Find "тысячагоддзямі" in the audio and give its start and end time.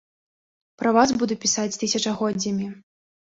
1.83-2.71